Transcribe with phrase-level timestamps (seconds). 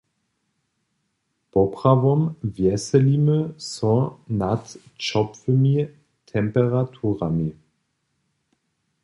[1.51, 2.21] Poprawom
[2.55, 3.95] wjeselimy so
[4.41, 5.75] nad ćopłymi
[6.25, 7.51] temperaturami.